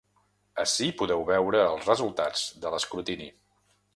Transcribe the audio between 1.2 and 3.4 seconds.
veure els resultats de l’escrutini.